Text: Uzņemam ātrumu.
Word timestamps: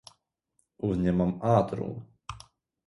Uzņemam 0.89 1.37
ātrumu. 1.59 2.03